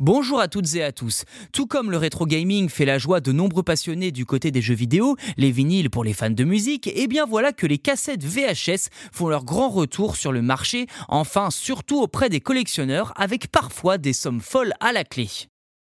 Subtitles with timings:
[0.00, 1.24] Bonjour à toutes et à tous.
[1.52, 4.76] Tout comme le rétro gaming fait la joie de nombreux passionnés du côté des jeux
[4.76, 8.24] vidéo, les vinyles pour les fans de musique, et eh bien voilà que les cassettes
[8.24, 13.98] VHS font leur grand retour sur le marché, enfin surtout auprès des collectionneurs avec parfois
[13.98, 15.28] des sommes folles à la clé.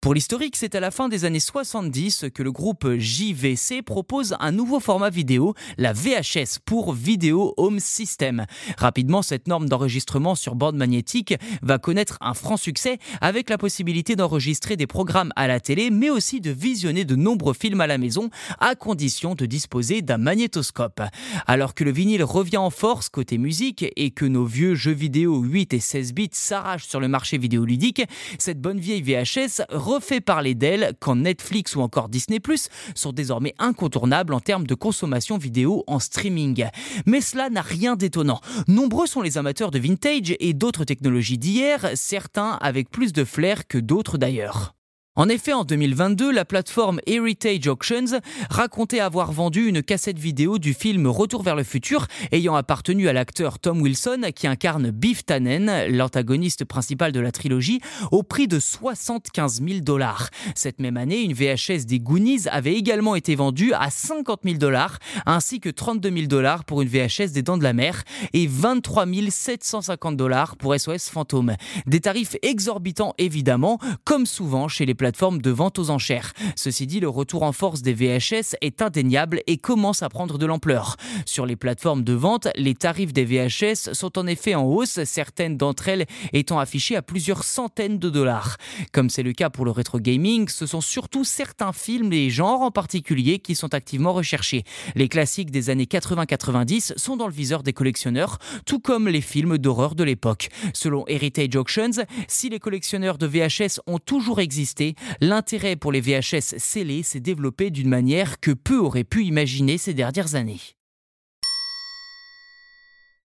[0.06, 4.52] Pour l'historique, c'est à la fin des années 70 que le groupe JVC propose un
[4.52, 8.46] nouveau format vidéo, la VHS pour Video Home System.
[8.78, 11.34] Rapidement, cette norme d'enregistrement sur bande magnétique
[11.64, 16.12] va connaître un franc succès avec la possibilité d'enregistrer des programmes à la télé, mais
[16.12, 18.30] aussi de visionner de nombreux films à la maison,
[18.60, 21.02] à condition de disposer d'un magnétoscope.
[21.48, 25.42] Alors que le vinyle revient en force côté musique et que nos vieux jeux vidéo
[25.42, 28.04] 8 et 16 bits s'arrachent sur le marché vidéoludique,
[28.38, 29.64] cette bonne vieille VHS
[29.96, 34.76] refait parler d'elle quand Netflix ou encore Disney Plus sont désormais incontournables en termes de
[34.76, 36.66] consommation vidéo en streaming.
[37.06, 38.42] Mais cela n'a rien d'étonnant.
[38.68, 43.68] Nombreux sont les amateurs de vintage et d'autres technologies d'hier, certains avec plus de flair
[43.68, 44.76] que d'autres d'ailleurs.
[45.18, 50.74] En effet, en 2022, la plateforme Heritage Auctions racontait avoir vendu une cassette vidéo du
[50.74, 55.88] film Retour vers le futur ayant appartenu à l'acteur Tom Wilson qui incarne Biff Tannen,
[55.88, 57.80] l'antagoniste principal de la trilogie,
[58.12, 60.32] au prix de 75 000 dollars.
[60.54, 65.00] Cette même année, une VHS des Goonies avait également été vendue à 50 000 dollars
[65.26, 69.06] ainsi que 32 000 dollars pour une VHS des Dents de la Mer et 23
[69.30, 71.56] 750 dollars pour SOS Fantôme.
[71.88, 76.34] Des tarifs exorbitants évidemment, comme souvent chez les plateforme de vente aux enchères.
[76.56, 80.48] Ceci dit, le retour en force des VHS est indéniable et commence à prendre de
[80.48, 80.96] l'ampleur.
[81.28, 85.58] Sur les plateformes de vente, les tarifs des VHS sont en effet en hausse, certaines
[85.58, 88.58] d'entre elles étant affichées à plusieurs centaines de dollars.
[88.94, 92.64] Comme c'est le cas pour le rétro gaming, ce sont surtout certains films et genres
[92.64, 94.64] en particulier qui sont activement recherchés.
[94.96, 99.60] Les classiques des années 80-90 sont dans le viseur des collectionneurs, tout comme les films
[99.60, 100.50] d'horreur de l'époque.
[100.74, 101.92] Selon Heritage Auctions,
[102.28, 107.70] si les collectionneurs de VHS ont toujours existé, l'intérêt pour les VHS scellés s'est développé
[107.70, 110.62] d'une manière que peu auraient pu imaginer ces dernières années.